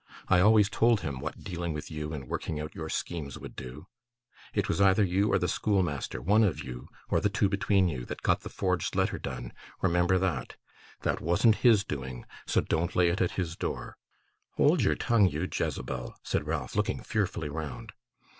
[0.29, 3.65] I always told him what dealing with you and working out your schemes would come
[3.67, 3.87] to.
[4.51, 8.03] It was either you or the schoolmaster one of you, or the two between you
[8.05, 10.55] that got the forged letter done; remember that!
[11.03, 13.95] That wasn't his doing, so don't lay it at his door.'
[14.57, 17.93] 'Hold your tongue, you Jezebel,' said Ralph, looking fearfully round.